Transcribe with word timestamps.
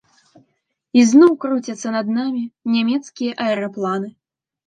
Ізноў 1.01 1.33
круцяцца 1.43 1.91
над 1.97 2.09
намі 2.17 2.43
нямецкія 2.77 3.31
аэрапланы. 3.49 4.09